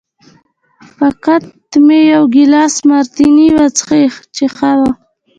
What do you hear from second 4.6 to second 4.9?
و.